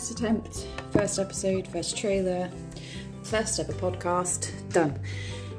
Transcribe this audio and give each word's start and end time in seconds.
first 0.00 0.12
attempt, 0.12 0.66
first 0.92 1.18
episode, 1.18 1.68
first 1.68 1.94
trailer, 1.94 2.50
first 3.22 3.60
ever 3.60 3.74
podcast 3.74 4.50
done. 4.72 4.98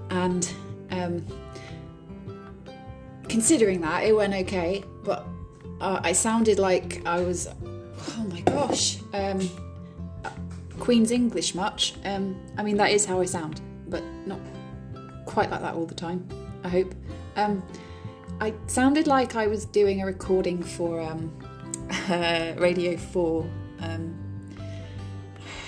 And 0.10 0.52
um, 0.90 1.24
considering 3.30 3.82
that, 3.82 4.04
it 4.04 4.16
went 4.16 4.34
okay, 4.34 4.84
but 5.04 5.28
uh, 5.80 6.00
I 6.04 6.14
sounded 6.14 6.58
like 6.58 7.06
I 7.06 7.22
was, 7.22 7.50
oh 8.18 8.24
my 8.32 8.42
gosh, 8.42 8.98
um, 9.14 9.48
Queen's 10.80 11.12
English 11.12 11.54
much. 11.54 11.94
Um, 12.04 12.36
I 12.58 12.64
mean, 12.64 12.78
that 12.78 12.90
is 12.90 13.06
how 13.06 13.22
I 13.22 13.26
sound, 13.26 13.62
but 13.90 14.04
not 14.26 14.40
quite 15.28 15.52
like 15.52 15.62
that 15.62 15.76
all 15.76 15.86
the 15.86 15.94
time, 15.94 16.28
I 16.64 16.70
hope. 16.70 16.96
Um, 17.36 17.62
I 18.40 18.56
sounded 18.66 19.06
like 19.06 19.36
I 19.36 19.46
was 19.46 19.66
doing 19.66 20.02
a 20.02 20.06
recording 20.08 20.64
for 20.64 21.00
um, 21.00 21.32
uh, 22.10 22.54
Radio 22.58 22.98
4. 22.98 23.48
Um, 23.82 24.11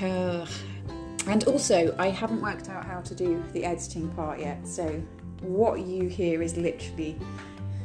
uh, 0.04 0.46
and 1.28 1.44
also, 1.46 1.96
I 1.98 2.10
haven't 2.10 2.42
worked 2.42 2.70
out 2.70 2.86
how 2.86 3.02
to 3.02 3.16
do 3.16 3.44
the 3.54 3.66
editing 3.66 4.10
part 4.10 4.40
yet, 4.40 4.68
so 4.68 5.02
what 5.42 5.82
you 5.82 6.08
hear 6.08 6.42
is 6.42 6.56
literally 6.58 7.18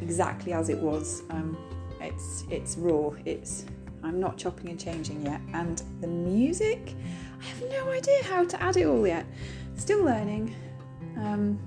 exactly 0.01 0.53
as 0.53 0.69
it 0.69 0.79
was. 0.79 1.23
Um, 1.31 1.57
it's 2.01 2.45
it's 2.51 2.77
raw. 2.77 3.11
It's 3.25 3.65
I'm 4.03 4.21
not 4.21 4.37
chopping 4.37 4.71
and 4.71 4.79
changing 4.81 5.25
yet, 5.25 5.41
and 5.53 5.83
the 6.01 6.07
music, 6.07 6.95
I 7.41 7.45
have 7.45 7.71
no 7.71 7.91
idea 7.91 8.23
how 8.25 8.45
to 8.45 8.63
add 8.63 8.77
it 8.77 8.87
all 8.87 9.07
yet. 9.07 9.27
Still 9.77 10.05
learning. 10.05 10.55
Um, 11.16 11.59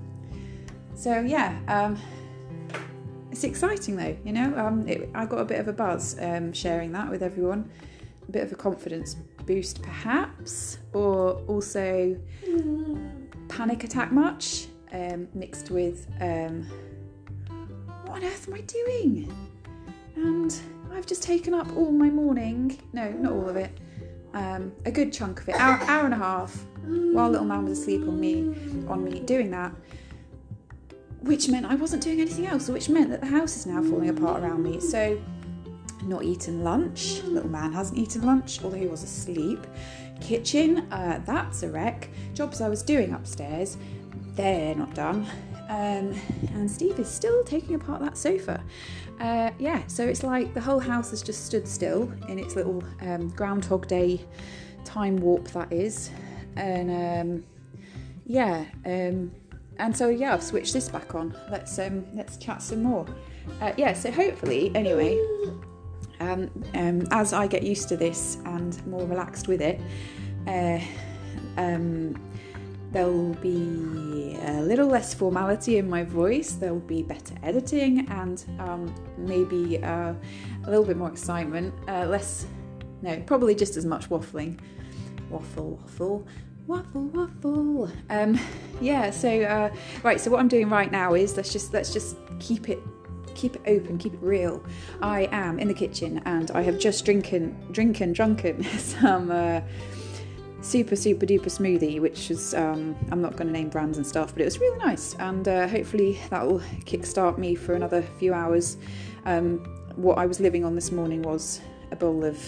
so 0.94 1.20
yeah, 1.20 1.58
um, 1.68 1.98
it's 3.30 3.44
exciting 3.44 3.96
though. 3.96 4.16
You 4.24 4.32
know, 4.32 4.56
um, 4.56 4.88
it, 4.88 5.08
I 5.14 5.26
got 5.26 5.38
a 5.38 5.44
bit 5.44 5.60
of 5.60 5.68
a 5.68 5.72
buzz 5.72 6.16
um, 6.20 6.52
sharing 6.52 6.92
that 6.92 7.10
with 7.10 7.22
everyone. 7.22 7.70
A 8.28 8.32
bit 8.32 8.44
of 8.44 8.52
a 8.52 8.54
confidence 8.54 9.16
boost, 9.46 9.82
perhaps, 9.82 10.78
or 10.92 11.42
also 11.46 12.16
panic 13.48 13.84
attack 13.84 14.12
much 14.12 14.66
um, 14.92 15.28
mixed 15.34 15.70
with 15.70 16.06
um, 16.20 16.66
what 18.04 18.22
on 18.22 18.24
earth 18.24 18.48
am 18.48 18.54
I 18.54 18.60
doing? 18.60 19.34
And 20.16 20.54
I've 20.92 21.06
just 21.06 21.22
taken 21.22 21.54
up 21.54 21.74
all 21.76 21.90
my 21.90 22.10
morning. 22.10 22.78
No, 22.92 23.10
not 23.10 23.32
all 23.32 23.48
of 23.48 23.56
it. 23.56 23.78
Um, 24.34 24.72
a 24.86 24.90
good 24.90 25.12
chunk 25.12 25.40
of 25.40 25.48
it, 25.48 25.54
hour, 25.56 25.78
hour 25.82 26.04
and 26.06 26.14
a 26.14 26.18
half, 26.18 26.64
while 26.84 27.28
little 27.28 27.46
man 27.46 27.64
was 27.64 27.78
asleep 27.78 28.02
on 28.02 28.18
me, 28.18 28.54
on 28.88 29.04
me 29.04 29.20
doing 29.20 29.50
that. 29.50 29.72
Which 31.20 31.48
meant 31.48 31.66
I 31.66 31.74
wasn't 31.74 32.02
doing 32.02 32.20
anything 32.20 32.46
else, 32.46 32.68
which 32.68 32.88
meant 32.88 33.10
that 33.10 33.20
the 33.20 33.26
house 33.26 33.56
is 33.56 33.66
now 33.66 33.82
falling 33.82 34.08
apart 34.08 34.42
around 34.42 34.62
me. 34.62 34.80
So, 34.80 35.20
not 36.04 36.24
eaten 36.24 36.64
lunch. 36.64 37.22
Little 37.22 37.50
man 37.50 37.72
hasn't 37.72 37.98
eaten 37.98 38.22
lunch, 38.22 38.62
although 38.62 38.76
he 38.76 38.86
was 38.86 39.02
asleep. 39.02 39.66
Kitchen, 40.20 40.90
uh, 40.92 41.20
that's 41.24 41.62
a 41.62 41.68
wreck. 41.68 42.08
Jobs 42.34 42.60
I 42.60 42.68
was 42.68 42.82
doing 42.82 43.12
upstairs, 43.12 43.76
they're 44.34 44.74
not 44.74 44.94
done. 44.94 45.26
Um, 45.68 46.14
and 46.54 46.70
Steve 46.70 46.98
is 46.98 47.08
still 47.08 47.42
taking 47.44 47.74
apart 47.74 48.00
that 48.02 48.16
sofa. 48.16 48.62
Uh, 49.20 49.50
yeah, 49.58 49.86
so 49.86 50.04
it's 50.04 50.22
like 50.22 50.52
the 50.54 50.60
whole 50.60 50.80
house 50.80 51.10
has 51.10 51.22
just 51.22 51.46
stood 51.46 51.66
still 51.66 52.12
in 52.28 52.38
its 52.38 52.56
little 52.56 52.82
um, 53.00 53.28
Groundhog 53.30 53.86
Day 53.86 54.20
time 54.84 55.16
warp 55.16 55.48
that 55.48 55.72
is. 55.72 56.10
And 56.56 56.90
um, 56.90 57.44
yeah, 58.26 58.64
um, 58.84 59.32
and 59.78 59.96
so 59.96 60.08
yeah, 60.08 60.34
I've 60.34 60.42
switched 60.42 60.72
this 60.72 60.88
back 60.88 61.14
on. 61.14 61.34
Let's 61.50 61.78
um, 61.78 62.04
let's 62.14 62.36
chat 62.36 62.62
some 62.62 62.82
more. 62.82 63.06
Uh, 63.60 63.72
yeah, 63.76 63.92
so 63.92 64.10
hopefully, 64.10 64.70
anyway, 64.74 65.18
um, 66.22 66.50
um, 66.74 67.06
as 67.10 67.32
I 67.32 67.46
get 67.46 67.62
used 67.62 67.88
to 67.88 67.96
this 67.96 68.38
and 68.44 68.84
more 68.86 69.04
relaxed 69.06 69.48
with 69.48 69.60
it, 69.60 69.80
uh, 70.46 70.80
um, 71.56 72.14
there'll 72.92 73.34
be 73.34 74.36
a 74.42 74.62
little 74.62 74.86
less 74.86 75.14
formality 75.14 75.78
in 75.78 75.88
my 75.88 76.04
voice, 76.04 76.52
there'll 76.52 76.78
be 76.78 77.02
better 77.02 77.34
editing, 77.42 78.06
and 78.10 78.44
um, 78.58 78.94
maybe 79.18 79.82
uh, 79.82 80.14
a 80.64 80.70
little 80.70 80.84
bit 80.84 80.96
more 80.96 81.08
excitement. 81.08 81.74
Uh, 81.88 82.06
less, 82.06 82.46
no, 83.00 83.20
probably 83.26 83.54
just 83.54 83.76
as 83.76 83.84
much 83.84 84.08
waffling. 84.08 84.58
Waffle, 85.30 85.78
waffle. 85.82 86.26
Waffle, 86.66 87.08
waffle. 87.08 87.90
Um, 88.10 88.38
yeah. 88.80 89.10
So, 89.10 89.42
uh, 89.42 89.74
right. 90.04 90.20
So 90.20 90.30
what 90.30 90.38
I'm 90.38 90.48
doing 90.48 90.68
right 90.68 90.92
now 90.92 91.14
is 91.14 91.36
let's 91.36 91.52
just 91.52 91.72
let's 91.72 91.92
just 91.92 92.16
keep 92.38 92.68
it 92.68 92.78
keep 93.34 93.56
it 93.56 93.62
open, 93.66 93.98
keep 93.98 94.14
it 94.14 94.22
real. 94.22 94.62
I 95.00 95.28
am 95.32 95.58
in 95.58 95.68
the 95.68 95.74
kitchen 95.74 96.22
and 96.24 96.50
I 96.52 96.62
have 96.62 96.78
just 96.78 97.04
drinking, 97.04 97.68
drinking, 97.70 98.12
drunken 98.12 98.62
some 98.78 99.30
uh, 99.30 99.60
super, 100.60 100.96
super 100.96 101.26
duper 101.26 101.46
smoothie, 101.46 102.00
which 102.00 102.30
is, 102.30 102.54
um, 102.54 102.96
I'm 103.10 103.20
not 103.20 103.32
going 103.36 103.48
to 103.48 103.52
name 103.52 103.68
brands 103.68 103.98
and 103.98 104.06
stuff, 104.06 104.32
but 104.32 104.42
it 104.42 104.44
was 104.44 104.58
really 104.58 104.78
nice. 104.78 105.14
And 105.14 105.46
uh, 105.46 105.68
hopefully 105.68 106.18
that 106.30 106.46
will 106.46 106.60
kickstart 106.84 107.38
me 107.38 107.54
for 107.54 107.74
another 107.74 108.02
few 108.18 108.32
hours. 108.32 108.76
Um, 109.24 109.58
what 109.96 110.18
I 110.18 110.26
was 110.26 110.40
living 110.40 110.64
on 110.64 110.74
this 110.74 110.90
morning 110.90 111.22
was 111.22 111.60
a 111.90 111.96
bowl 111.96 112.24
of 112.24 112.38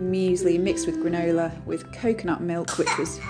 muesli 0.00 0.58
mixed 0.58 0.86
with 0.86 0.96
granola 0.98 1.64
with 1.66 1.90
coconut 1.92 2.40
milk, 2.40 2.78
which 2.78 2.88
was 2.98 3.20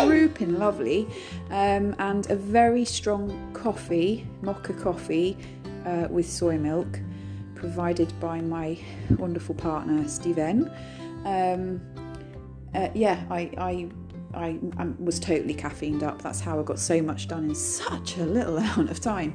whooping 0.00 0.58
lovely, 0.58 1.08
um, 1.50 1.94
and 1.98 2.30
a 2.30 2.36
very 2.36 2.84
strong 2.84 3.52
coffee, 3.52 4.26
mocha 4.42 4.74
coffee, 4.74 5.36
uh, 5.88 6.08
with 6.08 6.28
soy 6.28 6.58
milk, 6.58 7.00
provided 7.54 8.12
by 8.20 8.40
my 8.40 8.78
wonderful 9.18 9.54
partner 9.54 10.06
Steven. 10.08 10.70
Um, 11.24 11.80
uh, 12.74 12.88
yeah, 12.94 13.24
I, 13.30 13.50
I, 13.56 13.88
I, 14.34 14.58
I, 14.76 14.86
was 14.98 15.18
totally 15.18 15.54
caffeined 15.54 16.02
up. 16.02 16.20
That's 16.20 16.40
how 16.40 16.60
I 16.60 16.62
got 16.62 16.78
so 16.78 17.00
much 17.00 17.28
done 17.28 17.44
in 17.44 17.54
such 17.54 18.18
a 18.18 18.24
little 18.24 18.58
amount 18.58 18.90
of 18.90 19.00
time. 19.00 19.34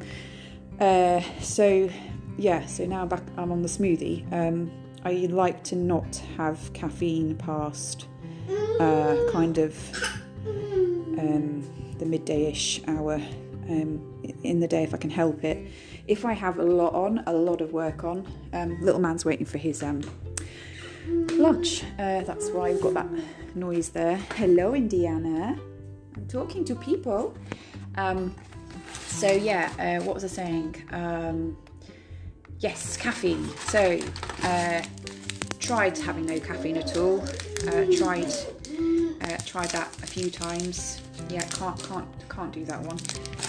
Uh, 0.80 1.22
so, 1.42 1.90
yeah, 2.38 2.66
so 2.66 2.86
now 2.86 3.06
back, 3.06 3.24
I'm 3.38 3.52
on 3.52 3.62
the 3.62 3.68
smoothie. 3.68 4.32
Um, 4.32 4.72
I 5.04 5.28
like 5.30 5.64
to 5.66 5.76
not 5.76 6.16
have 6.38 6.72
caffeine 6.74 7.36
past 7.36 8.06
uh, 8.80 9.18
kind 9.32 9.58
of 9.58 9.76
um, 10.46 11.96
the 11.98 12.06
midday-ish 12.06 12.82
hour 12.88 13.20
um, 13.70 14.24
in 14.44 14.60
the 14.60 14.68
day 14.68 14.84
if 14.84 14.94
I 14.94 14.98
can 14.98 15.10
help 15.10 15.44
it. 15.44 15.68
If 16.08 16.26
I 16.26 16.34
have 16.34 16.60
a 16.60 16.64
lot 16.64 16.94
on, 16.94 17.24
a 17.28 17.34
lot 17.34 17.62
of 17.62 17.72
work 17.72 18.04
on, 18.04 18.28
um, 18.54 18.80
little 18.82 19.00
man's 19.00 19.26
waiting 19.26 19.46
for 19.46 19.58
his 19.58 19.82
um, 19.84 20.02
lunch. 21.08 21.84
Uh, 22.00 22.22
that's 22.22 22.50
why 22.50 22.70
I've 22.70 22.82
got 22.82 22.94
that 22.96 23.08
noise 23.56 23.90
there. 23.90 24.18
Hello, 24.36 24.74
Indiana. 24.74 25.58
I'm 26.16 26.28
talking 26.28 26.66
to 26.66 26.76
people. 26.76 27.36
Um, 27.96 28.36
so 29.08 29.32
yeah, 29.32 29.72
uh, 29.80 30.04
what 30.04 30.16
was 30.16 30.24
I 30.24 30.28
saying? 30.28 30.84
Um, 30.92 31.58
yes, 32.60 32.98
caffeine. 32.98 33.48
So 33.68 34.00
uh, 34.44 34.82
tried 35.60 35.98
having 35.98 36.26
no 36.26 36.40
caffeine 36.40 36.78
at 36.78 36.98
all. 36.98 37.22
Uh, 37.68 37.86
tried 37.96 38.34
uh, 39.22 39.38
tried 39.46 39.70
that 39.70 39.96
a 40.04 40.08
few 40.08 40.30
times. 40.30 41.02
Yeah, 41.30 41.44
can't 41.50 41.82
can't 41.84 42.08
can't 42.30 42.52
do 42.52 42.66
that 42.66 42.82
one. 42.82 43.00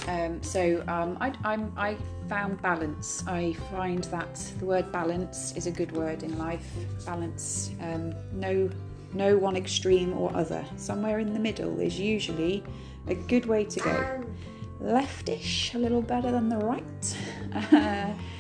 Um, 0.07 0.43
so 0.43 0.85
um, 0.87 1.17
I, 1.21 1.33
I'm, 1.45 1.73
I 1.77 1.97
found 2.29 2.61
balance. 2.61 3.25
I 3.27 3.55
find 3.71 4.05
that 4.05 4.35
the 4.59 4.67
word 4.67 4.93
balance 4.93 5.55
is 5.57 5.67
a 5.67 5.71
good 5.71 5.93
word 5.93 6.23
in 6.23 6.37
life. 6.37 6.67
Balance, 7.07 7.71
um, 7.81 8.15
no, 8.33 8.69
no 9.15 9.39
one 9.39 9.57
extreme 9.57 10.13
or 10.13 10.35
other. 10.37 10.65
Somewhere 10.77 11.21
in 11.21 11.33
the 11.33 11.41
middle 11.41 11.81
is 11.81 11.99
usually 11.99 12.63
a 13.07 13.15
good 13.15 13.47
way 13.47 13.65
to 13.65 13.81
go. 13.81 14.25
Leftish, 14.83 15.75
a 15.75 15.79
little 15.79 16.03
better 16.03 16.31
than 16.31 16.49
the 16.49 16.59
right. 16.59 18.15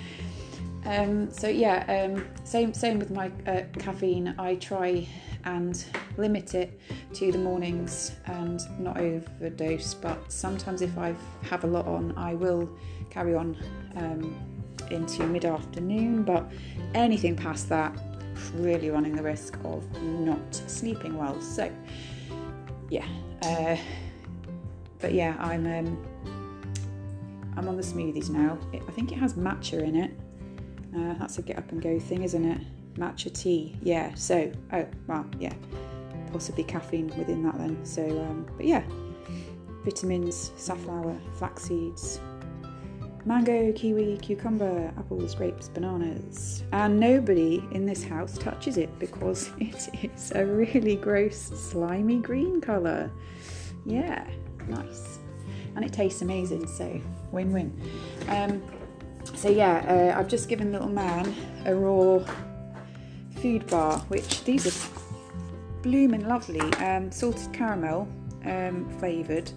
Um, 0.86 1.30
so 1.30 1.48
yeah, 1.48 2.04
um, 2.04 2.26
same 2.44 2.74
same 2.74 2.98
with 2.98 3.10
my 3.10 3.30
uh, 3.46 3.62
caffeine. 3.78 4.34
I 4.38 4.56
try 4.56 5.08
and 5.44 5.84
limit 6.16 6.54
it 6.54 6.80
to 7.14 7.32
the 7.32 7.38
mornings 7.38 8.12
and 8.26 8.60
not 8.78 8.98
overdose. 8.98 9.94
But 9.94 10.32
sometimes 10.32 10.82
if 10.82 10.96
I 10.98 11.14
have 11.42 11.64
a 11.64 11.66
lot 11.66 11.86
on, 11.86 12.14
I 12.16 12.34
will 12.34 12.68
carry 13.10 13.34
on 13.34 13.56
um, 13.96 14.36
into 14.90 15.26
mid 15.26 15.44
afternoon. 15.44 16.22
But 16.22 16.50
anything 16.94 17.36
past 17.36 17.68
that, 17.68 17.96
really 18.54 18.90
running 18.90 19.14
the 19.14 19.22
risk 19.22 19.56
of 19.64 19.84
not 20.02 20.54
sleeping 20.66 21.16
well. 21.16 21.40
So 21.40 21.70
yeah, 22.90 23.06
uh, 23.42 23.76
but 24.98 25.12
yeah, 25.12 25.36
I'm 25.38 25.66
um, 25.66 26.06
I'm 27.56 27.68
on 27.68 27.76
the 27.76 27.82
smoothies 27.82 28.30
now. 28.30 28.58
It, 28.72 28.82
I 28.86 28.90
think 28.92 29.12
it 29.12 29.18
has 29.18 29.34
matcha 29.34 29.82
in 29.82 29.96
it. 29.96 30.10
Uh, 30.96 31.14
that's 31.14 31.38
a 31.38 31.42
get 31.42 31.58
up 31.58 31.70
and 31.72 31.82
go 31.82 31.98
thing, 31.98 32.22
isn't 32.22 32.44
it? 32.44 32.60
Matcha 32.96 33.32
tea. 33.32 33.76
Yeah. 33.82 34.14
So, 34.14 34.50
oh, 34.72 34.86
well, 35.06 35.26
yeah. 35.38 35.54
Possibly 36.32 36.64
caffeine 36.64 37.08
within 37.16 37.42
that 37.44 37.58
then. 37.58 37.84
So, 37.84 38.02
um, 38.02 38.46
but 38.56 38.66
yeah. 38.66 38.82
Vitamins, 39.84 40.52
safflower, 40.56 41.16
flax 41.34 41.64
seeds, 41.64 42.18
mango, 43.26 43.72
kiwi, 43.72 44.18
cucumber, 44.18 44.92
apples, 44.98 45.34
grapes, 45.34 45.68
bananas. 45.68 46.64
And 46.72 46.98
nobody 47.00 47.62
in 47.72 47.86
this 47.86 48.02
house 48.02 48.36
touches 48.38 48.76
it 48.76 48.98
because 48.98 49.50
it 49.58 49.90
is 50.02 50.32
a 50.34 50.44
really 50.44 50.96
gross, 50.96 51.36
slimy 51.36 52.18
green 52.18 52.60
colour. 52.60 53.10
Yeah, 53.84 54.26
nice. 54.68 55.18
And 55.76 55.84
it 55.84 55.92
tastes 55.92 56.22
amazing, 56.22 56.66
so 56.66 57.00
win 57.32 57.52
win. 57.52 57.80
Um, 58.28 58.62
so, 59.34 59.48
yeah, 59.48 60.12
uh, 60.14 60.18
I've 60.18 60.28
just 60.28 60.48
given 60.48 60.70
little 60.70 60.88
man 60.88 61.34
a 61.64 61.74
raw 61.74 62.24
food 63.44 63.66
bar, 63.66 63.98
which 64.08 64.42
these 64.44 64.66
are 64.66 64.90
blooming 65.82 66.26
lovely, 66.26 66.62
um, 66.82 67.12
salted 67.12 67.52
caramel 67.52 68.08
um, 68.46 68.88
flavoured 68.98 69.52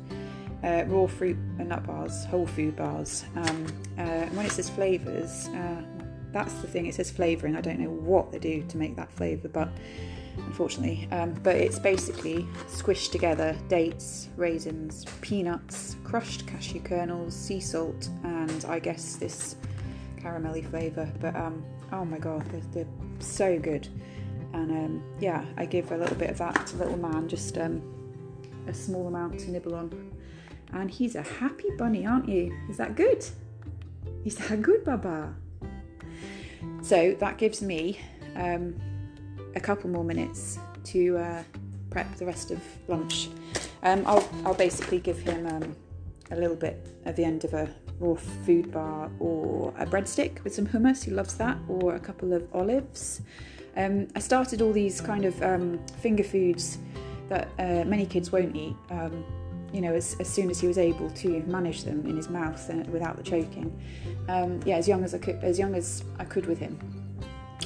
uh, 0.61 0.83
raw 0.87 1.07
fruit 1.07 1.37
and 1.57 1.69
nut 1.69 1.87
bars, 1.87 2.25
whole 2.25 2.45
food 2.45 2.75
bars. 2.75 3.23
Um, 3.37 3.65
uh, 3.97 4.25
when 4.35 4.45
it 4.45 4.51
says 4.51 4.69
flavours, 4.69 5.47
uh, 5.47 5.81
that's 6.33 6.53
the 6.55 6.67
thing. 6.67 6.87
It 6.87 6.95
says 6.95 7.09
flavouring. 7.09 7.55
I 7.55 7.61
don't 7.61 7.79
know 7.79 7.89
what 7.89 8.29
they 8.29 8.39
do 8.39 8.61
to 8.67 8.77
make 8.77 8.97
that 8.97 9.09
flavour, 9.09 9.47
but 9.47 9.69
unfortunately, 10.35 11.07
um, 11.13 11.33
but 11.41 11.55
it's 11.55 11.79
basically 11.79 12.45
squished 12.67 13.13
together 13.13 13.55
dates, 13.69 14.27
raisins, 14.35 15.05
peanuts, 15.21 15.95
crushed 16.03 16.45
cashew 16.45 16.81
kernels, 16.81 17.33
sea 17.33 17.61
salt, 17.61 18.09
and 18.25 18.65
I 18.65 18.79
guess 18.79 19.15
this 19.15 19.55
caramelly 20.17 20.69
flavour. 20.69 21.09
But 21.21 21.37
um, 21.37 21.63
oh 21.93 22.03
my 22.03 22.17
god, 22.17 22.45
they're, 22.51 22.83
they're 22.83 23.06
so 23.19 23.59
good. 23.59 23.87
And 24.53 24.71
um, 24.71 25.03
yeah, 25.19 25.45
I 25.57 25.65
give 25.65 25.91
a 25.91 25.97
little 25.97 26.15
bit 26.15 26.29
of 26.29 26.37
that 26.39 26.67
to 26.67 26.77
little 26.77 26.97
man, 26.97 27.27
just 27.27 27.57
um, 27.57 27.81
a 28.67 28.73
small 28.73 29.07
amount 29.07 29.39
to 29.39 29.51
nibble 29.51 29.75
on 29.75 30.07
and 30.73 30.91
he's 30.91 31.15
a 31.15 31.21
happy 31.21 31.69
bunny, 31.77 32.05
aren't 32.05 32.27
you? 32.27 32.55
Is 32.69 32.77
that 32.77 32.95
good? 32.95 33.25
Is 34.25 34.35
that 34.35 34.61
good, 34.61 34.83
Baba? 34.83 35.33
So 36.81 37.15
that 37.19 37.37
gives 37.37 37.61
me 37.61 37.99
um, 38.35 38.75
a 39.55 39.59
couple 39.59 39.89
more 39.89 40.03
minutes 40.03 40.59
to 40.85 41.17
uh, 41.17 41.43
prep 41.89 42.15
the 42.17 42.25
rest 42.25 42.51
of 42.51 42.61
lunch. 42.87 43.29
Um, 43.83 44.03
I'll, 44.05 44.27
I'll 44.45 44.53
basically 44.53 44.99
give 44.99 45.19
him 45.19 45.47
um, 45.47 45.75
a 46.31 46.35
little 46.35 46.55
bit 46.55 46.85
at 47.05 47.15
the 47.15 47.23
end 47.23 47.45
of 47.45 47.53
a 47.53 47.73
raw 47.99 48.15
food 48.15 48.71
bar 48.71 49.09
or 49.19 49.73
a 49.77 49.85
breadstick 49.85 50.43
with 50.43 50.53
some 50.53 50.67
hummus, 50.67 51.03
he 51.03 51.11
loves 51.11 51.35
that, 51.35 51.57
or 51.67 51.95
a 51.95 51.99
couple 51.99 52.33
of 52.33 52.47
olives. 52.53 53.21
Um, 53.75 54.07
I 54.15 54.19
started 54.19 54.61
all 54.61 54.73
these 54.73 55.01
kind 55.01 55.25
of 55.25 55.41
um, 55.41 55.79
finger 56.01 56.23
foods 56.23 56.79
that 57.29 57.49
uh, 57.59 57.83
many 57.85 58.05
kids 58.05 58.31
won't 58.31 58.55
eat 58.55 58.75
um, 58.89 59.23
you 59.73 59.81
know, 59.81 59.93
as, 59.93 60.15
as 60.19 60.27
soon 60.27 60.49
as 60.49 60.59
he 60.59 60.67
was 60.67 60.77
able 60.77 61.09
to 61.11 61.41
manage 61.41 61.83
them 61.83 62.05
in 62.05 62.15
his 62.15 62.29
mouth 62.29 62.69
and 62.69 62.87
without 62.89 63.17
the 63.17 63.23
choking. 63.23 63.77
Um, 64.29 64.59
yeah, 64.65 64.77
as 64.77 64.87
young 64.87 65.03
as 65.03 65.13
I 65.13 65.17
could, 65.17 65.43
as 65.43 65.59
young 65.59 65.75
as 65.75 66.03
I 66.19 66.25
could 66.25 66.45
with 66.45 66.59
him. 66.59 66.79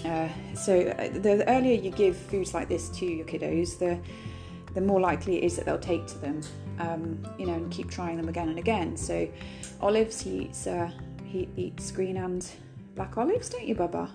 Uh, 0.03 0.29
so 0.55 0.79
uh, 0.79 1.09
the 1.09 1.47
earlier 1.47 1.79
you 1.79 1.91
give 1.91 2.17
foods 2.17 2.53
like 2.53 2.67
this 2.67 2.89
to 2.89 3.05
your 3.05 3.25
kiddos, 3.25 3.77
the 3.77 3.99
the 4.73 4.81
more 4.81 5.01
likely 5.01 5.37
it 5.37 5.43
is 5.43 5.57
that 5.57 5.65
they'll 5.65 5.77
take 5.77 6.07
to 6.07 6.17
them, 6.19 6.41
um, 6.81 7.25
you 7.37 7.45
know, 7.45 7.53
and 7.53 7.71
keep 7.71 7.89
trying 7.89 8.17
them 8.17 8.29
again 8.29 8.49
and 8.49 8.59
again. 8.59 8.97
So 8.97 9.27
olives, 9.79 10.21
he 10.21 10.43
eats 10.43 10.67
uh, 10.67 10.91
he 11.25 11.47
eats 11.55 11.91
green 11.91 12.17
and 12.17 12.49
black 12.95 13.17
olives, 13.17 13.49
don't 13.49 13.67
you, 13.67 13.75
Baba? 13.75 14.09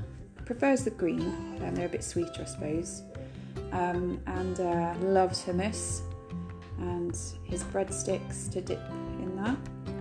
Prefers 0.44 0.84
the 0.84 0.90
green. 0.90 1.22
Um, 1.62 1.74
they're 1.74 1.86
a 1.86 1.90
bit 1.90 2.04
sweeter, 2.04 2.42
I 2.42 2.44
suppose. 2.44 3.02
Um, 3.72 4.20
and 4.26 4.60
uh, 4.60 4.94
loves 5.00 5.42
hummus 5.44 6.02
and 6.78 7.16
his 7.44 7.64
breadsticks 7.64 8.50
to 8.52 8.60
dip 8.60 8.80
in 9.20 9.34
that. 9.36 9.56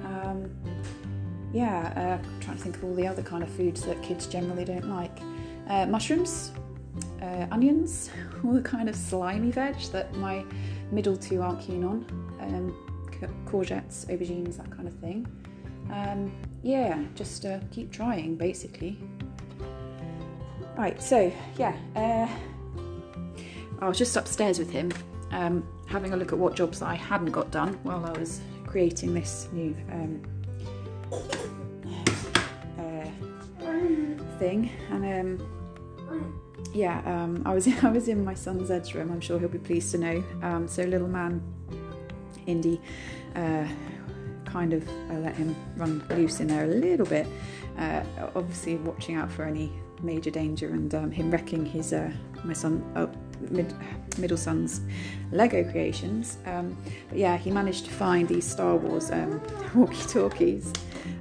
Um, 0.05 0.51
yeah, 1.53 1.93
uh, 1.95 2.23
I'm 2.23 2.39
trying 2.41 2.57
to 2.57 2.63
think 2.63 2.75
of 2.75 2.83
all 2.83 2.93
the 2.93 3.07
other 3.07 3.23
kind 3.23 3.41
of 3.41 3.49
foods 3.49 3.81
that 3.85 4.01
kids 4.03 4.27
generally 4.27 4.65
don't 4.65 4.89
like. 4.89 5.17
Uh, 5.67 5.85
mushrooms, 5.85 6.51
uh, 7.21 7.47
onions, 7.49 8.09
all 8.43 8.53
the 8.53 8.61
kind 8.61 8.89
of 8.89 8.95
slimy 8.95 9.51
veg 9.51 9.77
that 9.91 10.13
my 10.15 10.43
middle 10.91 11.17
two 11.17 11.41
aren't 11.41 11.61
keen 11.61 11.83
on. 11.83 12.24
Um, 12.45 12.75
courgettes, 13.45 14.05
aubergines, 14.07 14.57
that 14.57 14.69
kind 14.71 14.87
of 14.87 14.93
thing. 14.95 15.27
Um, 15.91 16.31
yeah, 16.63 17.03
just 17.15 17.45
uh, 17.45 17.59
keep 17.71 17.91
trying 17.91 18.35
basically. 18.35 18.97
Right, 20.77 21.01
so 21.01 21.31
yeah, 21.57 21.75
uh, 21.95 22.27
I 23.79 23.87
was 23.87 23.97
just 23.97 24.17
upstairs 24.17 24.59
with 24.59 24.69
him 24.69 24.91
um, 25.31 25.67
having 25.87 26.13
a 26.13 26.17
look 26.17 26.31
at 26.33 26.37
what 26.37 26.55
jobs 26.55 26.81
I 26.81 26.95
hadn't 26.95 27.31
got 27.31 27.51
done 27.51 27.79
while 27.83 28.05
I 28.05 28.17
was 28.17 28.41
creating 28.65 29.13
this 29.13 29.47
new 29.51 29.75
um, 29.91 30.21
uh, 32.77 34.37
thing. 34.39 34.71
And 34.89 35.39
um, 35.39 36.41
yeah, 36.73 37.01
um, 37.05 37.41
I 37.45 37.53
was 37.53 37.67
I 37.83 37.89
was 37.89 38.07
in 38.07 38.23
my 38.23 38.33
son's 38.33 38.71
Ed's 38.71 38.95
room. 38.95 39.11
I'm 39.11 39.21
sure 39.21 39.39
he'll 39.39 39.49
be 39.49 39.59
pleased 39.59 39.91
to 39.91 39.97
know. 39.97 40.23
Um, 40.41 40.67
so 40.67 40.83
little 40.83 41.07
man, 41.07 41.41
Indy. 42.45 42.81
Uh, 43.35 43.67
kind 44.45 44.71
of 44.71 44.87
I 45.09 45.17
let 45.17 45.35
him 45.35 45.53
run 45.75 46.01
loose 46.11 46.39
in 46.39 46.47
there 46.47 46.63
a 46.63 46.67
little 46.67 47.05
bit, 47.05 47.27
uh, 47.77 48.03
obviously 48.35 48.77
watching 48.77 49.15
out 49.15 49.29
for 49.29 49.43
any 49.43 49.69
major 50.01 50.31
danger 50.31 50.69
and 50.69 50.93
um, 50.95 51.11
him 51.11 51.29
wrecking 51.29 51.65
his 51.65 51.91
uh, 51.91 52.09
my 52.45 52.53
son 52.53 52.83
oh, 52.95 53.09
mid, 53.49 53.73
middle 54.17 54.37
son's 54.37 54.81
Lego 55.31 55.69
creations. 55.69 56.37
Um, 56.45 56.77
but 57.09 57.17
yeah, 57.17 57.37
he 57.37 57.51
managed 57.51 57.85
to 57.85 57.91
find 57.91 58.27
these 58.27 58.49
Star 58.49 58.75
Wars 58.75 59.11
um, 59.11 59.41
walkie-talkies, 59.75 60.71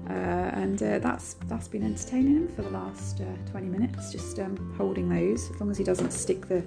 uh, 0.09 0.13
and 0.13 0.83
uh, 0.83 0.99
that's 1.01 1.35
that's 1.49 1.69
been 1.69 1.83
entertaining 1.83 2.37
him 2.37 2.49
for 2.55 2.63
the 2.63 2.71
last 2.71 3.21
uh, 3.21 3.51
20 3.51 3.67
minutes, 3.67 4.13
just 4.13 4.39
um, 4.39 4.75
holding 4.77 5.09
those. 5.09 5.51
As 5.51 5.61
long 5.61 5.71
as 5.71 5.79
he 5.79 5.85
doesn't 5.85 6.13
stick 6.13 6.47
the 6.47 6.63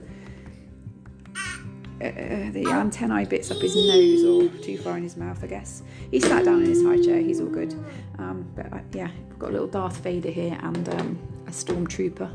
uh, 2.02 2.52
the 2.52 2.66
antennae 2.68 3.26
bits 3.26 3.50
up 3.50 3.58
his 3.58 3.76
nose 3.76 4.24
or 4.24 4.56
too 4.62 4.78
far 4.78 4.98
in 4.98 5.04
his 5.04 5.18
mouth, 5.18 5.44
I 5.44 5.48
guess. 5.48 5.82
He 6.12 6.20
sat 6.20 6.46
down 6.46 6.62
in 6.62 6.68
his 6.68 6.84
high 6.84 7.02
chair, 7.02 7.20
he's 7.20 7.40
all 7.40 7.48
good. 7.48 7.74
Um, 8.20 8.46
but 8.56 8.72
uh, 8.72 8.80
yeah, 8.94 9.10
we've 9.30 9.40
got 9.40 9.50
a 9.50 9.54
little 9.54 9.68
Darth 9.68 9.98
Vader 9.98 10.30
here 10.30 10.58
and 10.62 10.88
um, 10.90 11.20
a 11.48 11.52
stormtrooper. 11.52 12.32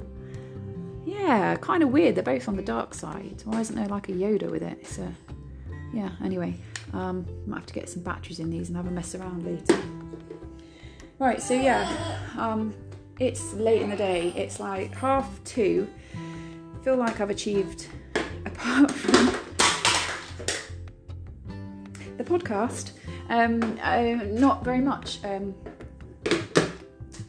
Yeah, 1.04 1.56
kind 1.56 1.82
of 1.82 1.90
weird. 1.90 2.14
They're 2.14 2.24
both 2.24 2.48
on 2.48 2.56
the 2.56 2.62
dark 2.62 2.94
side. 2.94 3.42
Why 3.44 3.60
isn't 3.60 3.76
there 3.76 3.86
like 3.86 4.08
a 4.08 4.12
Yoda 4.12 4.50
with 4.50 4.62
it? 4.62 4.98
A 4.98 5.12
yeah. 5.92 6.10
Anyway, 6.24 6.56
um, 6.92 7.26
might 7.46 7.58
have 7.58 7.66
to 7.66 7.74
get 7.74 7.88
some 7.88 8.02
batteries 8.02 8.40
in 8.40 8.50
these 8.50 8.68
and 8.68 8.76
have 8.76 8.86
a 8.86 8.90
mess 8.90 9.14
around 9.14 9.44
later. 9.44 9.80
Right. 11.18 11.40
So 11.40 11.54
yeah, 11.54 12.18
um, 12.36 12.74
it's 13.20 13.52
late 13.54 13.82
in 13.82 13.90
the 13.90 13.96
day. 13.96 14.32
It's 14.36 14.58
like 14.58 14.94
half 14.94 15.28
two. 15.44 15.88
I 16.14 16.84
feel 16.84 16.96
like 16.96 17.20
I've 17.20 17.30
achieved, 17.30 17.86
apart 18.44 18.90
from 18.90 19.41
podcast, 22.32 22.92
um, 23.28 23.78
uh, 23.82 24.24
not 24.24 24.64
very 24.64 24.80
much. 24.80 25.18
Um, 25.24 25.54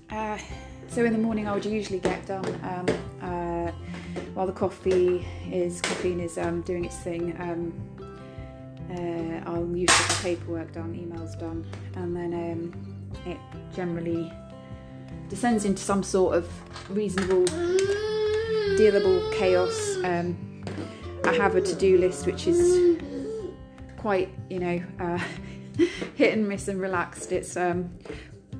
uh, 0.09 0.37
so 0.87 1.03
in 1.03 1.11
the 1.11 1.19
morning, 1.19 1.47
I 1.47 1.53
would 1.53 1.65
usually 1.65 1.99
get 1.99 2.25
done 2.25 2.45
um, 2.63 2.85
uh, 3.21 3.71
while 4.33 4.47
the 4.47 4.53
coffee 4.53 5.25
is 5.51 5.81
caffeine 5.81 6.21
is 6.21 6.37
um, 6.37 6.61
doing 6.61 6.85
its 6.85 6.97
thing. 6.97 7.35
Um, 7.39 7.73
uh, 8.91 9.49
I'll 9.49 9.75
usually 9.75 9.85
get 9.85 10.19
paperwork 10.21 10.71
done, 10.71 10.93
emails 10.93 11.37
done, 11.37 11.65
and 11.95 12.15
then 12.15 12.33
um, 12.33 13.05
it 13.25 13.37
generally 13.75 14.31
descends 15.27 15.65
into 15.65 15.81
some 15.81 16.03
sort 16.03 16.35
of 16.35 16.49
reasonable, 16.89 17.43
dealable 18.77 19.33
chaos. 19.33 19.97
I 21.25 21.33
have 21.33 21.55
a 21.55 21.61
to-do 21.61 21.97
list 21.97 22.25
which 22.25 22.47
is 22.47 23.01
quite, 24.03 24.27
you 24.49 24.59
know, 24.59 24.83
uh, 24.99 25.17
hit 26.15 26.33
and 26.33 26.45
miss 26.45 26.67
and 26.67 26.81
relaxed. 26.81 27.31
It's 27.31 27.55
um, 27.55 27.89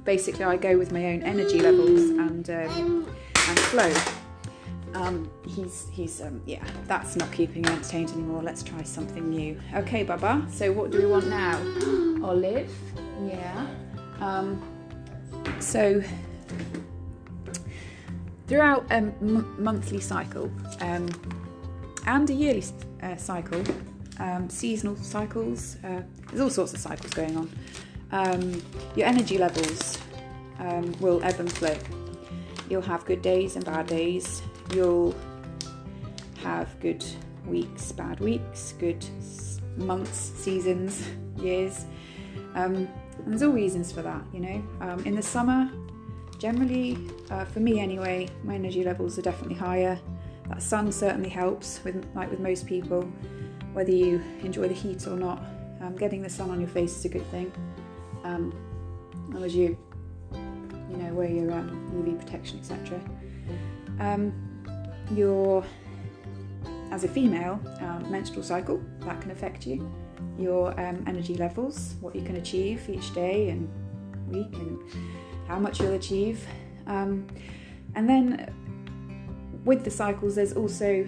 basically 0.05 0.45
I 0.45 0.55
go 0.55 0.77
with 0.77 0.93
my 0.93 1.05
own 1.07 1.21
energy 1.21 1.59
levels 1.59 1.99
and 1.99 2.49
um, 2.49 3.13
and 3.49 3.59
flow. 3.59 3.93
Um, 4.93 5.29
he's 5.45 5.89
he's 5.91 6.21
um, 6.21 6.41
yeah, 6.45 6.63
that's 6.85 7.17
not 7.17 7.29
keeping 7.33 7.65
him 7.65 7.73
entertained 7.73 8.11
anymore. 8.11 8.41
Let's 8.41 8.63
try 8.63 8.83
something 8.83 9.29
new. 9.29 9.59
Okay, 9.75 10.03
Baba. 10.03 10.47
So 10.49 10.71
what 10.71 10.91
do 10.91 10.99
we 10.99 11.07
want 11.07 11.27
now? 11.27 11.57
Olive. 12.23 12.71
Yeah. 13.27 13.67
Um, 14.21 14.61
so 15.59 16.01
throughout 18.47 18.85
a 18.91 18.95
m- 18.95 19.61
monthly 19.61 19.99
cycle 19.99 20.49
um, 20.79 21.09
and 22.05 22.29
a 22.29 22.33
yearly 22.33 22.63
uh, 23.01 23.17
cycle, 23.17 23.61
um, 24.19 24.49
seasonal 24.49 24.95
cycles. 24.97 25.77
Uh, 25.83 26.01
there's 26.29 26.41
all 26.41 26.49
sorts 26.49 26.73
of 26.73 26.79
cycles 26.79 27.13
going 27.13 27.37
on 27.37 27.49
um, 28.13 28.61
your 28.95 29.07
energy 29.07 29.37
levels 29.37 29.97
um, 30.59 30.93
will 31.01 31.21
ebb 31.23 31.39
and 31.39 31.51
flow. 31.51 31.75
You'll 32.69 32.83
have 32.83 33.03
good 33.05 33.21
days 33.21 33.55
and 33.55 33.65
bad 33.65 33.87
days. 33.87 34.41
You'll 34.73 35.15
have 36.43 36.79
good 36.79 37.03
weeks, 37.45 37.91
bad 37.91 38.19
weeks, 38.19 38.73
good 38.79 39.03
months, 39.77 40.31
seasons, 40.35 41.05
years. 41.37 41.85
Um, 42.55 42.87
and 43.17 43.27
there's 43.27 43.43
all 43.43 43.51
reasons 43.51 43.91
for 43.91 44.03
that, 44.03 44.21
you 44.31 44.39
know. 44.39 44.63
Um, 44.79 45.03
in 45.05 45.15
the 45.15 45.21
summer, 45.21 45.69
generally, 46.37 46.97
uh, 47.31 47.45
for 47.45 47.59
me 47.59 47.79
anyway, 47.79 48.29
my 48.43 48.55
energy 48.55 48.83
levels 48.83 49.17
are 49.17 49.23
definitely 49.23 49.55
higher. 49.55 49.99
That 50.49 50.61
sun 50.61 50.91
certainly 50.91 51.29
helps, 51.29 51.83
with 51.83 52.05
like 52.13 52.29
with 52.29 52.39
most 52.39 52.67
people, 52.67 53.11
whether 53.73 53.91
you 53.91 54.23
enjoy 54.41 54.67
the 54.67 54.73
heat 54.73 55.05
or 55.07 55.17
not. 55.17 55.43
Um, 55.81 55.95
getting 55.97 56.21
the 56.21 56.29
sun 56.29 56.49
on 56.49 56.59
your 56.59 56.69
face 56.69 56.95
is 56.97 57.05
a 57.05 57.09
good 57.09 57.29
thing. 57.29 57.51
Um, 58.23 58.53
as 59.35 59.43
as 59.43 59.55
you, 59.55 59.77
you 60.31 60.97
know, 60.97 61.13
wear 61.13 61.29
your 61.29 61.51
um, 61.51 61.91
UV 61.93 62.17
protection, 62.19 62.59
etc. 62.59 63.01
Um, 63.99 64.33
your, 65.11 65.65
as 66.91 67.03
a 67.03 67.07
female, 67.07 67.59
um, 67.81 68.09
menstrual 68.09 68.43
cycle 68.43 68.81
that 69.01 69.19
can 69.19 69.31
affect 69.31 69.67
you. 69.67 69.91
Your 70.37 70.79
um, 70.79 71.03
energy 71.05 71.35
levels, 71.35 71.95
what 71.99 72.15
you 72.15 72.21
can 72.21 72.37
achieve 72.37 72.87
each 72.89 73.13
day 73.13 73.49
and 73.49 73.67
week, 74.27 74.53
and 74.53 74.79
how 75.47 75.59
much 75.59 75.81
you'll 75.81 75.93
achieve. 75.93 76.45
Um, 76.87 77.27
and 77.95 78.07
then 78.09 78.53
with 79.65 79.83
the 79.83 79.91
cycles, 79.91 80.35
there's 80.35 80.53
also 80.53 81.07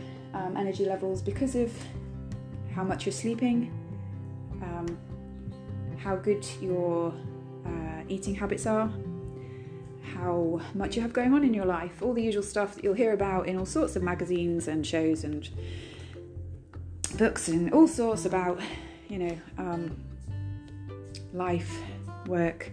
energy 0.58 0.84
levels 0.86 1.22
because 1.22 1.56
of 1.56 1.72
how 2.76 2.84
much 2.84 3.06
you're 3.06 3.14
sleeping, 3.14 3.72
um, 4.62 4.98
how 5.98 6.18
good 6.18 6.46
your 6.62 7.14
uh, 7.66 8.02
eating 8.10 8.36
habits 8.36 8.66
are, 8.66 8.92
how 10.14 10.60
much 10.74 10.98
you 10.98 11.02
have 11.02 11.14
going 11.14 11.34
on 11.34 11.46
in 11.46 11.54
your 11.54 11.66
life, 11.66 12.02
all 12.02 12.14
the 12.14 12.22
usual 12.22 12.44
stuff 12.44 12.76
that 12.76 12.84
you'll 12.84 12.94
hear 12.94 13.14
about 13.14 13.48
in 13.48 13.58
all 13.58 13.66
sorts 13.66 13.96
of 13.96 14.04
magazines 14.04 14.68
and 14.68 14.86
shows 14.86 15.24
and 15.24 15.50
books 17.18 17.48
and 17.48 17.74
all 17.74 17.88
sorts 17.88 18.26
about, 18.26 18.60
you 19.08 19.20
know, 19.20 19.38
um, 19.58 19.98
life, 21.34 21.80
work, 22.28 22.72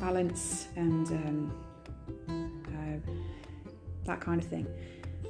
balance, 0.00 0.68
and 0.76 1.06
um, 1.08 1.52
uh, 2.28 3.12
that 4.04 4.20
kind 4.20 4.42
of 4.42 4.48
thing. 4.48 4.66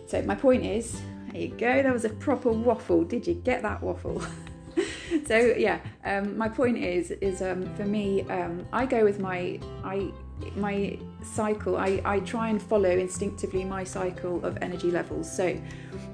So, 0.06 0.22
my 0.22 0.36
point 0.36 0.64
is 0.64 1.00
there 1.32 1.42
you 1.42 1.48
go, 1.48 1.82
that 1.82 1.92
was 1.92 2.04
a 2.04 2.10
proper 2.10 2.50
waffle. 2.50 3.04
Did 3.04 3.26
you 3.26 3.34
get 3.34 3.62
that 3.62 3.82
waffle? 3.82 4.22
so 5.26 5.36
yeah, 5.36 5.80
um, 6.04 6.36
my 6.36 6.48
point 6.48 6.78
is 6.78 7.10
is 7.10 7.42
um, 7.42 7.72
for 7.74 7.84
me, 7.84 8.22
um, 8.22 8.66
I 8.72 8.86
go 8.86 9.04
with 9.04 9.20
my 9.20 9.58
I 9.84 10.10
my 10.56 10.98
cycle. 11.22 11.76
I, 11.76 12.00
I 12.04 12.20
try 12.20 12.48
and 12.48 12.62
follow 12.62 12.90
instinctively 12.90 13.64
my 13.64 13.84
cycle 13.84 14.44
of 14.44 14.58
energy 14.62 14.90
levels. 14.90 15.30
So 15.30 15.58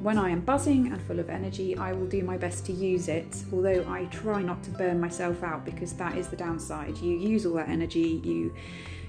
when 0.00 0.18
I 0.18 0.30
am 0.30 0.40
buzzing 0.40 0.92
and 0.92 1.02
full 1.02 1.18
of 1.18 1.30
energy, 1.30 1.76
I 1.76 1.92
will 1.92 2.06
do 2.06 2.22
my 2.22 2.36
best 2.36 2.66
to 2.66 2.72
use 2.72 3.08
it. 3.08 3.42
Although 3.52 3.84
I 3.88 4.04
try 4.06 4.42
not 4.42 4.62
to 4.64 4.70
burn 4.70 5.00
myself 5.00 5.42
out 5.42 5.64
because 5.64 5.92
that 5.94 6.16
is 6.16 6.28
the 6.28 6.36
downside. 6.36 6.98
You 6.98 7.16
use 7.16 7.46
all 7.46 7.54
that 7.54 7.68
energy, 7.68 8.20
you 8.24 8.54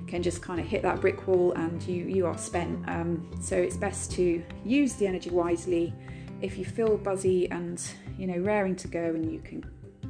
can 0.07 0.23
just 0.23 0.41
kind 0.41 0.59
of 0.59 0.65
hit 0.65 0.81
that 0.83 1.01
brick 1.01 1.27
wall 1.27 1.51
and 1.53 1.83
you 1.83 2.05
you 2.05 2.25
are 2.25 2.37
spent. 2.37 2.87
Um, 2.87 3.29
so 3.41 3.55
it's 3.55 3.77
best 3.77 4.11
to 4.13 4.43
use 4.63 4.93
the 4.93 5.07
energy 5.07 5.29
wisely. 5.29 5.93
If 6.41 6.57
you 6.57 6.65
feel 6.65 6.97
buzzy 6.97 7.49
and 7.51 7.81
you 8.17 8.27
know 8.27 8.39
raring 8.39 8.75
to 8.77 8.87
go, 8.87 9.03
and 9.03 9.31
you 9.31 9.39
can 9.39 9.65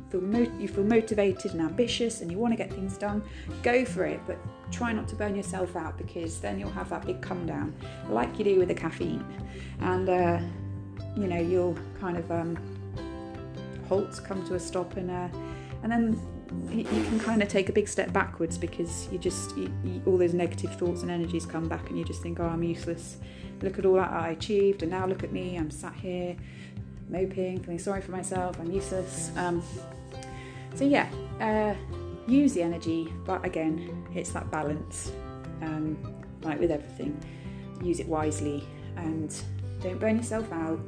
feel 0.09 0.21
mo- 0.21 0.51
you 0.59 0.67
feel 0.67 0.83
motivated 0.83 1.53
and 1.53 1.61
ambitious, 1.61 2.21
and 2.21 2.31
you 2.31 2.37
want 2.37 2.53
to 2.53 2.57
get 2.57 2.71
things 2.71 2.97
done, 2.97 3.23
go 3.63 3.83
for 3.83 4.05
it. 4.05 4.19
But 4.27 4.37
try 4.71 4.91
not 4.91 5.07
to 5.07 5.15
burn 5.15 5.35
yourself 5.35 5.75
out 5.75 5.97
because 5.97 6.39
then 6.39 6.59
you'll 6.59 6.69
have 6.71 6.89
that 6.89 7.05
big 7.05 7.21
come 7.21 7.45
down, 7.45 7.73
like 8.09 8.37
you 8.37 8.45
do 8.45 8.59
with 8.59 8.67
the 8.67 8.75
caffeine, 8.75 9.25
and 9.79 10.09
uh, 10.09 10.39
you 11.17 11.27
know 11.27 11.39
you'll 11.39 11.77
kind 11.99 12.17
of 12.17 12.31
um, 12.31 12.57
halt, 13.87 14.21
come 14.23 14.45
to 14.47 14.55
a 14.55 14.59
stop, 14.59 14.95
and 14.97 15.09
uh, 15.09 15.27
and 15.83 15.91
then 15.91 16.21
you 16.69 16.83
can 16.83 17.19
kind 17.19 17.41
of 17.41 17.49
take 17.49 17.69
a 17.69 17.73
big 17.73 17.87
step 17.87 18.13
backwards 18.13 18.57
because 18.57 19.07
you 19.11 19.17
just 19.17 19.55
you, 19.57 19.71
you, 19.83 20.01
all 20.05 20.17
those 20.17 20.33
negative 20.33 20.75
thoughts 20.75 21.01
and 21.01 21.11
energies 21.11 21.45
come 21.45 21.67
back 21.67 21.89
and 21.89 21.97
you 21.97 22.05
just 22.05 22.21
think 22.21 22.39
oh 22.39 22.45
i'm 22.45 22.63
useless. 22.63 23.17
Look 23.61 23.79
at 23.79 23.85
all 23.85 23.95
that 23.95 24.11
i 24.11 24.29
achieved 24.29 24.83
and 24.83 24.91
now 24.91 25.05
look 25.05 25.23
at 25.23 25.31
me. 25.31 25.57
I'm 25.57 25.71
sat 25.71 25.93
here 25.95 26.35
moping 27.09 27.61
feeling 27.63 27.79
sorry 27.79 28.01
for 28.01 28.11
myself. 28.11 28.59
I'm 28.59 28.71
useless. 28.71 29.31
Um, 29.35 29.61
so 30.75 30.85
yeah 30.85 31.09
uh, 31.41 31.75
use 32.27 32.53
the 32.53 32.61
energy 32.61 33.13
but 33.25 33.43
again 33.45 34.05
it's 34.13 34.31
that 34.31 34.49
balance 34.51 35.11
um, 35.61 35.97
like 36.43 36.59
with 36.59 36.71
everything. 36.71 37.19
Use 37.83 37.99
it 37.99 38.07
wisely 38.07 38.67
and 38.95 39.35
don't 39.81 39.99
burn 39.99 40.17
yourself 40.17 40.51
out 40.51 40.79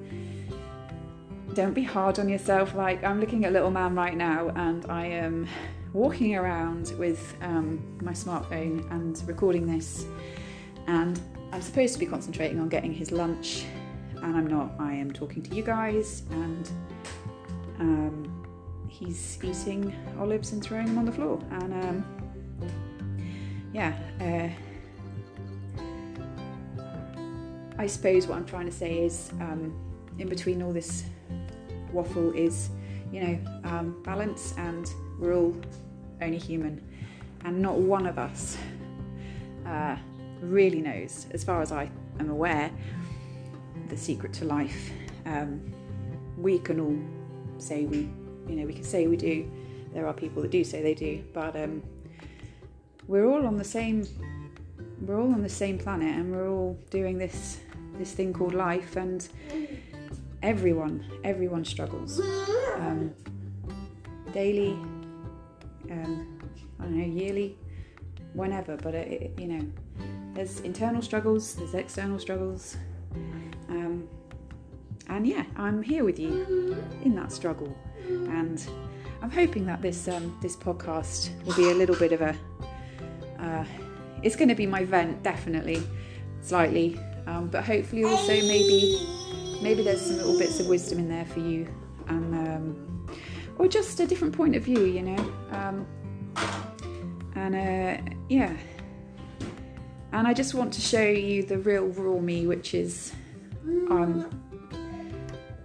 don't 1.53 1.73
be 1.73 1.83
hard 1.83 2.19
on 2.19 2.29
yourself. 2.29 2.75
Like 2.75 3.03
I'm 3.03 3.19
looking 3.19 3.45
at 3.45 3.53
little 3.53 3.71
man 3.71 3.95
right 3.95 4.15
now, 4.15 4.49
and 4.55 4.85
I 4.89 5.05
am 5.07 5.47
walking 5.93 6.35
around 6.35 6.93
with 6.97 7.35
um, 7.41 7.97
my 8.01 8.11
smartphone 8.11 8.89
and 8.91 9.21
recording 9.27 9.67
this, 9.67 10.05
and 10.87 11.19
I'm 11.51 11.61
supposed 11.61 11.93
to 11.93 11.99
be 11.99 12.05
concentrating 12.05 12.59
on 12.59 12.69
getting 12.69 12.93
his 12.93 13.11
lunch, 13.11 13.65
and 14.15 14.35
I'm 14.35 14.47
not. 14.47 14.71
I 14.79 14.93
am 14.93 15.11
talking 15.11 15.41
to 15.43 15.55
you 15.55 15.63
guys, 15.63 16.23
and 16.31 16.69
um, 17.79 18.45
he's 18.87 19.39
eating 19.43 19.95
olives 20.19 20.51
and 20.51 20.63
throwing 20.63 20.87
them 20.87 20.97
on 20.97 21.05
the 21.05 21.11
floor, 21.11 21.41
and 21.51 21.73
um, 21.73 22.05
yeah. 23.73 23.97
Uh, 24.21 24.68
I 27.79 27.87
suppose 27.87 28.27
what 28.27 28.37
I'm 28.37 28.45
trying 28.45 28.65
to 28.65 28.73
say 28.73 29.05
is, 29.05 29.31
um, 29.39 29.73
in 30.17 30.27
between 30.27 30.61
all 30.61 30.73
this 30.73 31.05
waffle 31.93 32.33
is, 32.33 32.71
you 33.09 33.21
know, 33.21 33.39
um, 33.63 34.03
balance, 34.03 34.53
and 34.57 34.85
we're 35.17 35.33
all 35.33 35.55
only 36.21 36.37
human, 36.37 36.83
and 37.45 37.61
not 37.61 37.77
one 37.77 38.05
of 38.05 38.19
us 38.19 38.57
uh, 39.65 39.95
really 40.41 40.81
knows, 40.81 41.27
as 41.31 41.41
far 41.41 41.61
as 41.61 41.71
I 41.71 41.89
am 42.19 42.29
aware, 42.29 42.69
the 43.87 43.95
secret 43.95 44.33
to 44.33 44.45
life. 44.45 44.91
Um, 45.25 45.73
we 46.37 46.59
can 46.59 46.81
all 46.81 46.99
say 47.59 47.85
we, 47.85 48.09
you 48.49 48.57
know, 48.57 48.65
we 48.65 48.73
can 48.73 48.83
say 48.83 49.07
we 49.07 49.15
do. 49.15 49.49
There 49.93 50.05
are 50.05 50.13
people 50.13 50.41
that 50.41 50.51
do 50.51 50.65
say 50.65 50.81
they 50.81 50.95
do, 50.95 51.23
but 51.33 51.55
um, 51.55 51.81
we're 53.07 53.25
all 53.25 53.47
on 53.47 53.55
the 53.55 53.63
same. 53.63 54.05
We're 54.99 55.21
all 55.21 55.33
on 55.33 55.41
the 55.41 55.47
same 55.47 55.77
planet, 55.77 56.13
and 56.13 56.29
we're 56.29 56.49
all 56.49 56.77
doing 56.89 57.17
this 57.17 57.61
this 57.99 58.13
thing 58.13 58.33
called 58.33 58.55
life, 58.55 58.95
and 58.95 59.29
everyone, 60.41 61.05
everyone 61.23 61.63
struggles. 61.63 62.19
Um, 62.77 63.13
daily, 64.33 64.71
um, 65.91 66.39
I 66.79 66.83
don't 66.83 66.97
know, 66.97 67.05
yearly, 67.05 67.57
whenever, 68.33 68.77
but 68.77 68.95
it, 68.95 69.07
it, 69.11 69.39
you 69.39 69.47
know, 69.47 69.67
there's 70.33 70.61
internal 70.61 71.01
struggles, 71.01 71.55
there's 71.55 71.73
external 71.73 72.17
struggles. 72.17 72.77
Um, 73.69 74.07
and 75.09 75.27
yeah, 75.27 75.43
I'm 75.57 75.81
here 75.81 76.03
with 76.03 76.19
you 76.19 76.77
in 77.03 77.15
that 77.15 77.31
struggle. 77.31 77.75
And 78.07 78.65
I'm 79.21 79.31
hoping 79.31 79.65
that 79.65 79.81
this 79.81 80.07
um, 80.07 80.37
this 80.41 80.55
podcast 80.55 81.31
will 81.43 81.55
be 81.55 81.69
a 81.71 81.73
little 81.73 81.95
bit 81.95 82.13
of 82.13 82.21
a. 82.21 82.35
Uh, 83.39 83.65
it's 84.23 84.35
going 84.35 84.49
to 84.49 84.55
be 84.55 84.65
my 84.65 84.83
vent, 84.83 85.23
definitely, 85.23 85.81
slightly, 86.41 86.99
um, 87.29 87.47
but 87.47 87.63
hopefully 87.63 88.03
also 88.03 88.33
maybe 88.33 89.07
maybe 89.61 89.83
there's 89.83 90.01
some 90.01 90.17
little 90.17 90.37
bits 90.37 90.59
of 90.59 90.67
wisdom 90.67 90.99
in 90.99 91.09
there 91.09 91.25
for 91.25 91.39
you, 91.39 91.67
and 92.07 92.33
um, 92.33 93.07
or 93.57 93.67
just 93.67 93.99
a 93.99 94.07
different 94.07 94.35
point 94.35 94.55
of 94.55 94.63
view, 94.63 94.85
you 94.85 95.01
know. 95.03 95.33
Um, 95.51 95.87
and 97.35 97.55
uh, 97.55 98.11
yeah, 98.29 98.55
and 100.11 100.27
I 100.27 100.33
just 100.33 100.53
want 100.53 100.73
to 100.73 100.81
show 100.81 101.07
you 101.07 101.43
the 101.43 101.59
real 101.59 101.87
raw 101.87 102.19
me, 102.19 102.47
which 102.47 102.73
is 102.73 103.13
um, 103.89 104.29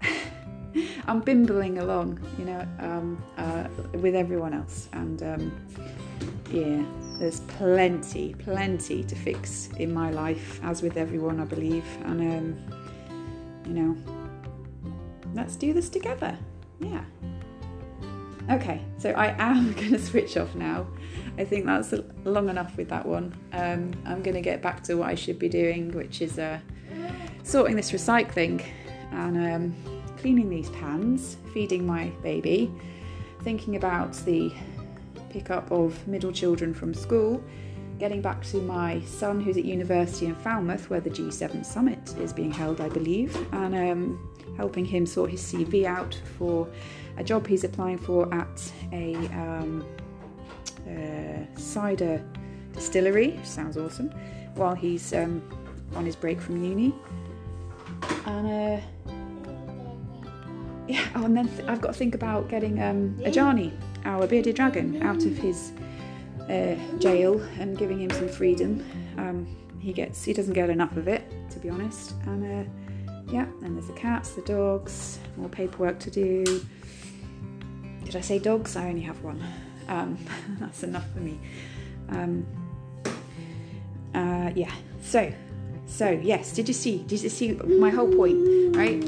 I'm 1.07 1.21
bimbling 1.21 1.79
along, 1.79 2.21
you 2.39 2.45
know, 2.45 2.69
um, 2.79 3.23
uh, 3.39 3.69
with 3.99 4.15
everyone 4.15 4.53
else, 4.53 4.89
and 4.93 5.23
um, 5.23 5.67
yeah, 6.51 6.85
there's 7.19 7.41
plenty, 7.41 8.35
plenty 8.35 9.05
to 9.05 9.15
fix 9.15 9.69
in 9.79 9.93
my 9.93 10.11
life, 10.11 10.61
as 10.63 10.83
with 10.83 10.97
everyone, 10.97 11.41
I 11.41 11.45
believe, 11.45 11.85
and 12.05 12.21
um, 12.21 12.85
you 13.67 13.73
know, 13.73 13.97
let's 15.35 15.57
do 15.57 15.73
this 15.73 15.89
together. 15.89 16.37
Yeah. 16.81 17.05
Okay, 18.51 18.83
so 18.99 19.11
I 19.11 19.35
am 19.39 19.73
going 19.75 19.93
to 19.93 19.99
switch 19.99 20.37
off 20.37 20.55
now. 20.55 20.87
I 21.39 21.45
think 21.45 21.65
that's 21.67 21.95
long 22.25 22.49
enough 22.49 22.77
with 22.77 22.89
that 22.91 23.07
one. 23.07 23.35
Um, 23.53 23.93
I'm 24.05 24.23
going 24.23 24.35
to 24.35 24.43
get 24.43 24.61
back 24.61 24.83
to 24.85 24.97
what 24.97 25.09
I 25.09 25.15
should 25.15 25.39
be 25.39 25.49
doing, 25.49 25.93
which 25.93 26.21
is 26.21 26.39
uh, 26.39 26.59
sorting 27.43 27.77
this 27.77 27.91
recycling 27.91 28.63
and 29.13 29.37
um, 29.37 29.75
cleaning 30.19 30.51
these 30.51 30.69
pans, 30.71 31.37
feeding 31.53 31.87
my 31.87 32.09
baby, 32.23 32.73
thinking 33.43 33.77
about 33.77 34.13
the 34.25 34.53
pickup 35.35 35.69
of 35.73 36.07
middle 36.07 36.31
children 36.31 36.73
from 36.73 36.95
school, 36.95 37.43
getting 37.99 38.23
back 38.23 38.45
to 38.45 38.59
my 38.59 39.01
son 39.01 39.41
who's 39.41 39.57
at 39.57 39.65
university 39.65 40.27
in 40.27 40.35
Falmouth, 40.37 40.89
where 40.89 41.01
the 41.01 41.11
G7 41.11 41.67
summit 41.67 42.15
is 42.21 42.33
being 42.33 42.53
held, 42.53 42.81
I 42.81 42.89
believe, 42.89 43.37
and 43.53 43.75
um, 43.75 44.35
helping 44.57 44.85
him 44.85 45.05
sort 45.05 45.31
his 45.33 45.43
CV 45.43 45.87
out 45.87 46.17
for 46.39 46.69
a 47.17 47.25
job 47.25 47.49
he's 47.49 47.65
applying 47.65 47.99
for 47.99 48.33
at 48.33 48.73
a 48.93 49.17
um, 49.43 49.85
uh, 50.89 51.59
cider 51.59 52.25
distillery, 52.73 53.31
which 53.31 53.47
sounds 53.47 53.77
awesome, 53.77 54.11
while 54.55 54.77
he's 54.77 55.13
um, 55.13 55.43
on 55.97 56.07
his 56.07 56.15
break 56.15 56.41
from 56.41 56.63
uni. 56.63 56.95
And 58.27 58.47
uh, 58.47 58.81
yeah, 60.87 61.05
oh, 61.17 61.25
and 61.25 61.37
then 61.37 61.49
th- 61.49 61.69
I've 61.69 61.81
got 61.81 61.89
to 61.89 61.99
think 61.99 62.15
about 62.15 62.49
getting 62.49 62.81
um, 62.81 63.19
Ajani, 63.23 63.73
our 64.05 64.27
bearded 64.27 64.57
dragon, 64.57 65.03
out 65.03 65.25
of 65.25 65.37
his 65.37 65.73
uh, 66.49 66.77
jail 66.99 67.41
and 67.59 67.79
giving 67.79 68.01
him 68.01 68.11
some 68.11 68.29
freedom. 68.29 68.85
Um, 69.17 69.47
he 69.81 69.93
gets, 69.93 70.25
he 70.25 70.33
doesn't 70.33 70.55
get 70.55 70.71
enough 70.71 70.97
of 70.97 71.09
it, 71.09 71.25
to 71.51 71.59
be 71.59 71.69
honest. 71.69 72.15
And 72.27 72.67
uh, 72.67 72.71
yeah, 73.33 73.47
and 73.63 73.77
there's 73.77 73.87
the 73.87 73.95
cats, 73.95 74.31
the 74.31 74.43
dogs, 74.43 75.19
more 75.37 75.49
paperwork 75.49 75.99
to 76.01 76.11
do. 76.11 76.45
Did 78.05 78.17
I 78.17 78.21
say 78.21 78.39
dogs? 78.39 78.77
I 78.77 78.89
only 78.89 79.03
have 79.03 79.23
one. 79.23 79.43
Um, 79.89 80.19
that's 80.61 80.83
enough 80.83 81.11
for 81.13 81.21
me. 81.21 81.39
Um, 82.11 82.47
uh, 84.15 84.51
yeah. 84.55 84.73
So, 85.03 85.33
so 85.87 86.11
yes. 86.11 86.53
Did 86.53 86.69
you 86.69 86.75
see? 86.75 86.99
Did 86.99 87.23
you 87.23 87.29
see 87.29 87.53
my 87.53 87.91
whole 87.91 88.09
point? 88.09 88.77
Right. 88.77 89.03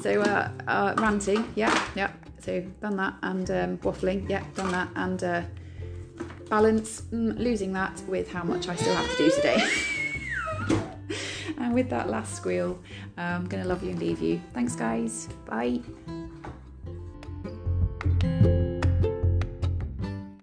So 0.00 0.20
uh, 0.22 0.50
uh, 0.66 0.94
ranting. 0.98 1.52
Yeah. 1.54 1.76
Yeah. 1.94 2.05
So 2.46 2.60
done 2.80 2.96
that 2.96 3.14
and 3.22 3.50
um, 3.50 3.78
waffling. 3.78 4.30
Yeah. 4.30 4.44
Done 4.54 4.70
that 4.70 4.88
and 4.94 5.24
uh, 5.24 5.42
balance. 6.48 7.02
Mm, 7.12 7.36
losing 7.38 7.72
that 7.72 8.00
with 8.06 8.30
how 8.30 8.44
much 8.44 8.68
I 8.68 8.76
still 8.76 8.94
have 8.94 9.10
to 9.10 9.16
do 9.16 9.30
today. 9.30 9.58
and 11.58 11.74
with 11.74 11.90
that 11.90 12.08
last 12.08 12.36
squeal, 12.36 12.78
I'm 13.16 13.46
going 13.46 13.64
to 13.64 13.68
love 13.68 13.82
you 13.82 13.90
and 13.90 13.98
leave 13.98 14.22
you. 14.22 14.40
Thanks, 14.54 14.76
guys. 14.76 15.28
Bye. 15.44 15.80